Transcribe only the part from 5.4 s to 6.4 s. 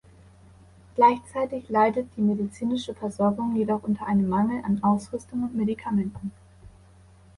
und Medikamenten.